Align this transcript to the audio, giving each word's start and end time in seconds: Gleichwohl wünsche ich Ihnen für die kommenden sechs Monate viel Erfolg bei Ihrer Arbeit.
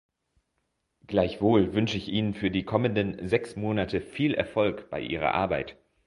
Gleichwohl 1.05 1.75
wünsche 1.75 1.95
ich 1.95 2.07
Ihnen 2.07 2.33
für 2.33 2.49
die 2.49 2.63
kommenden 2.63 3.27
sechs 3.27 3.55
Monate 3.55 4.01
viel 4.01 4.33
Erfolg 4.33 4.89
bei 4.89 4.99
Ihrer 4.99 5.35
Arbeit. 5.35 5.77